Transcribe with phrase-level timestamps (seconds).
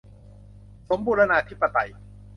[0.89, 1.89] สมบูรณาธิปไตย